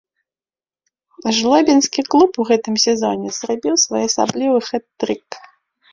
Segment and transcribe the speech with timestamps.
[1.39, 5.27] Жлобінскі клуб у гэтым сезоне зрабіў своеасабліва хэт-трык.